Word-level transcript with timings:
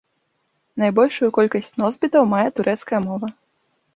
Найбольшую 0.83 1.29
колькасць 1.37 1.77
носьбітаў 1.83 2.23
мае 2.33 2.47
турэцкая 2.61 2.99
мова. 3.07 3.27